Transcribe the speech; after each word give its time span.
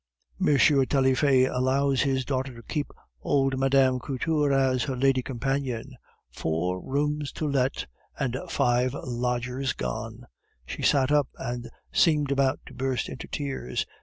M. 0.39 0.47
Taillefer 0.57 1.45
allows 1.53 2.01
his 2.01 2.25
daughter 2.25 2.55
to 2.55 2.63
keep 2.63 2.89
old 3.21 3.59
Mme. 3.59 3.99
Couture 3.99 4.51
as 4.51 4.85
her 4.85 4.95
lady 4.95 5.21
companion. 5.21 5.95
Four 6.31 6.81
rooms 6.81 7.31
to 7.33 7.47
let! 7.47 7.85
and 8.17 8.35
five 8.49 8.95
lodgers 8.95 9.73
gone!..." 9.73 10.25
She 10.65 10.81
sat 10.81 11.11
up, 11.11 11.27
and 11.37 11.69
seemed 11.91 12.31
about 12.31 12.61
to 12.65 12.73
burst 12.73 13.09
into 13.09 13.27
tears. 13.27 13.85